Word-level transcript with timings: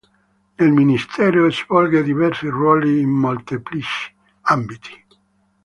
Nel 0.57 0.71
Ministero 0.71 1.51
svolge 1.51 2.01
diversi 2.01 2.47
ruoli 2.47 3.01
in 3.01 3.09
molteplici 3.11 4.11
ambiti. 4.51 5.05